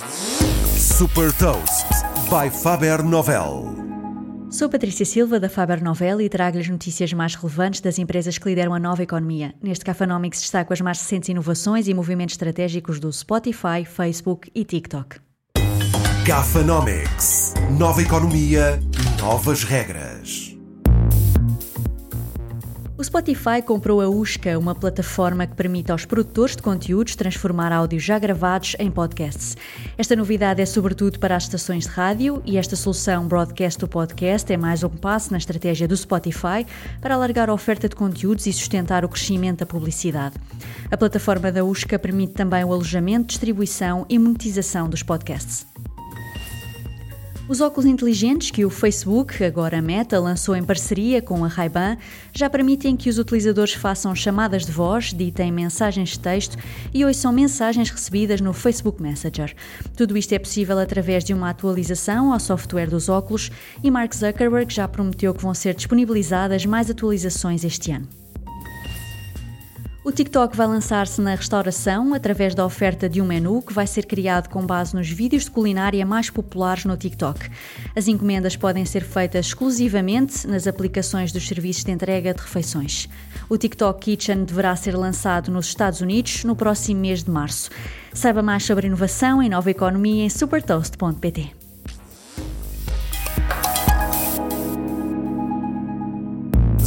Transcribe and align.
Super 0.00 1.30
Toast 1.36 1.86
by 2.30 2.48
Faber 2.50 3.02
Novel. 3.02 3.76
Sou 4.50 4.68
Patrícia 4.68 5.04
Silva 5.04 5.38
da 5.38 5.48
Faber 5.48 5.82
Novel 5.82 6.22
e 6.22 6.28
trago-lhes 6.28 6.68
notícias 6.68 7.12
mais 7.12 7.34
relevantes 7.34 7.80
das 7.80 7.98
empresas 7.98 8.38
que 8.38 8.48
lideram 8.48 8.72
a 8.72 8.78
nova 8.78 9.02
economia. 9.02 9.54
Neste 9.62 9.84
Cafanomics 9.84 10.40
destaco 10.40 10.72
as 10.72 10.80
mais 10.80 10.98
recentes 10.98 11.28
inovações 11.28 11.86
e 11.86 11.92
movimentos 11.92 12.32
estratégicos 12.32 12.98
do 12.98 13.12
Spotify, 13.12 13.84
Facebook 13.84 14.50
e 14.54 14.64
TikTok. 14.64 15.18
Gafanomics. 16.24 17.54
Nova 17.78 18.00
economia, 18.00 18.80
novas 19.20 19.64
regras. 19.64 20.56
O 23.00 23.02
Spotify 23.02 23.62
comprou 23.64 24.02
a 24.02 24.10
Usca, 24.10 24.58
uma 24.58 24.74
plataforma 24.74 25.46
que 25.46 25.54
permite 25.54 25.90
aos 25.90 26.04
produtores 26.04 26.54
de 26.54 26.60
conteúdos 26.60 27.16
transformar 27.16 27.72
áudios 27.72 28.02
já 28.02 28.18
gravados 28.18 28.76
em 28.78 28.90
podcasts. 28.90 29.56
Esta 29.96 30.14
novidade 30.14 30.60
é 30.60 30.66
sobretudo 30.66 31.18
para 31.18 31.34
as 31.34 31.44
estações 31.44 31.84
de 31.84 31.90
rádio 31.92 32.42
e 32.44 32.58
esta 32.58 32.76
solução 32.76 33.26
Broadcast 33.26 33.80
to 33.80 33.88
Podcast 33.88 34.52
é 34.52 34.56
mais 34.58 34.84
um 34.84 34.90
passo 34.90 35.32
na 35.32 35.38
estratégia 35.38 35.88
do 35.88 35.96
Spotify 35.96 36.66
para 37.00 37.14
alargar 37.14 37.48
a 37.48 37.54
oferta 37.54 37.88
de 37.88 37.96
conteúdos 37.96 38.46
e 38.46 38.52
sustentar 38.52 39.02
o 39.02 39.08
crescimento 39.08 39.60
da 39.60 39.66
publicidade. 39.66 40.36
A 40.90 40.96
plataforma 40.98 41.50
da 41.50 41.64
Usca 41.64 41.98
permite 41.98 42.34
também 42.34 42.64
o 42.64 42.70
alojamento, 42.70 43.28
distribuição 43.28 44.04
e 44.10 44.18
monetização 44.18 44.90
dos 44.90 45.02
podcasts. 45.02 45.66
Os 47.50 47.60
óculos 47.60 47.84
inteligentes 47.84 48.52
que 48.52 48.64
o 48.64 48.70
Facebook, 48.70 49.42
agora 49.42 49.82
Meta, 49.82 50.20
lançou 50.20 50.54
em 50.54 50.62
parceria 50.62 51.20
com 51.20 51.44
a 51.44 51.48
Ray-Ban 51.48 51.96
já 52.32 52.48
permitem 52.48 52.96
que 52.96 53.10
os 53.10 53.18
utilizadores 53.18 53.72
façam 53.72 54.14
chamadas 54.14 54.64
de 54.64 54.70
voz, 54.70 55.06
ditem 55.12 55.50
mensagens 55.50 56.10
de 56.10 56.20
texto 56.20 56.56
e 56.94 57.04
ouçam 57.04 57.32
mensagens 57.32 57.90
recebidas 57.90 58.40
no 58.40 58.52
Facebook 58.52 59.02
Messenger. 59.02 59.52
Tudo 59.96 60.16
isto 60.16 60.32
é 60.32 60.38
possível 60.38 60.78
através 60.78 61.24
de 61.24 61.34
uma 61.34 61.50
atualização 61.50 62.32
ao 62.32 62.38
software 62.38 62.86
dos 62.86 63.08
óculos 63.08 63.50
e 63.82 63.90
Mark 63.90 64.14
Zuckerberg 64.14 64.72
já 64.72 64.86
prometeu 64.86 65.34
que 65.34 65.42
vão 65.42 65.52
ser 65.52 65.74
disponibilizadas 65.74 66.64
mais 66.64 66.88
atualizações 66.88 67.64
este 67.64 67.90
ano. 67.90 68.19
O 70.02 70.10
TikTok 70.10 70.56
vai 70.56 70.66
lançar-se 70.66 71.20
na 71.20 71.34
restauração 71.34 72.14
através 72.14 72.54
da 72.54 72.64
oferta 72.64 73.06
de 73.06 73.20
um 73.20 73.26
menu 73.26 73.60
que 73.60 73.74
vai 73.74 73.86
ser 73.86 74.06
criado 74.06 74.48
com 74.48 74.64
base 74.64 74.96
nos 74.96 75.10
vídeos 75.10 75.44
de 75.44 75.50
culinária 75.50 76.06
mais 76.06 76.30
populares 76.30 76.86
no 76.86 76.96
TikTok. 76.96 77.50
As 77.94 78.08
encomendas 78.08 78.56
podem 78.56 78.86
ser 78.86 79.02
feitas 79.02 79.48
exclusivamente 79.48 80.46
nas 80.46 80.66
aplicações 80.66 81.32
dos 81.32 81.46
serviços 81.46 81.84
de 81.84 81.92
entrega 81.92 82.32
de 82.32 82.40
refeições. 82.40 83.10
O 83.46 83.58
TikTok 83.58 84.00
Kitchen 84.00 84.44
deverá 84.44 84.74
ser 84.74 84.96
lançado 84.96 85.52
nos 85.52 85.66
Estados 85.66 86.00
Unidos 86.00 86.44
no 86.44 86.56
próximo 86.56 87.02
mês 87.02 87.22
de 87.22 87.30
março. 87.30 87.68
Saiba 88.14 88.42
mais 88.42 88.64
sobre 88.64 88.86
inovação 88.86 89.42
e 89.42 89.50
nova 89.50 89.70
economia 89.70 90.24
em 90.24 90.30
supertoast.pt. 90.30 91.59